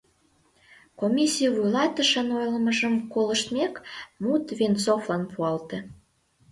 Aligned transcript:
Комиссий 0.99 1.49
вуйлатышын 1.55 2.27
ойлымыжым 2.39 2.95
колыштмек, 3.13 3.73
мут 4.21 4.45
Венцовлан 4.59 5.23
пуалте. 5.31 5.77